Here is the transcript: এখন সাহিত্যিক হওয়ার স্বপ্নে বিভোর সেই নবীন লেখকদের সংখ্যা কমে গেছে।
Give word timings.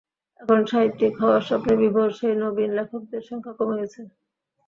এখন 0.39 0.59
সাহিত্যিক 0.71 1.13
হওয়ার 1.21 1.41
স্বপ্নে 1.47 1.73
বিভোর 1.81 2.09
সেই 2.19 2.35
নবীন 2.43 2.69
লেখকদের 2.77 3.21
সংখ্যা 3.29 3.53
কমে 3.57 3.75
গেছে। 3.81 4.01